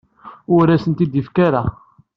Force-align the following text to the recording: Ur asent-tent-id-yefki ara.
Ur 0.55 0.65
asent-tent-id-yefki 0.69 1.41
ara. 1.47 1.63